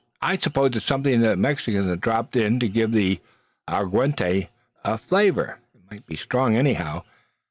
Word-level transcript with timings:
"I 0.19 0.35
suppose 0.35 0.75
it's 0.75 0.83
something 0.83 1.21
that 1.21 1.27
the 1.29 1.35
Mexicans 1.37 1.87
have 1.87 2.01
drapped 2.01 2.35
in 2.35 2.59
to 2.61 2.67
give 2.67 2.91
the 2.91 3.19
agwardenty 3.67 4.47
a 4.83 4.95
flayver. 4.97 5.57
It's 5.75 5.91
mighty 5.91 6.15
strong 6.15 6.55
anyhow. 6.57 7.03